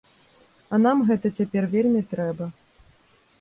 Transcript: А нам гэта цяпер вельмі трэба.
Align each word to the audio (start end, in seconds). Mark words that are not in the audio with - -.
А 0.77 0.79
нам 0.85 1.03
гэта 1.09 1.31
цяпер 1.41 1.63
вельмі 1.75 2.01
трэба. 2.15 2.49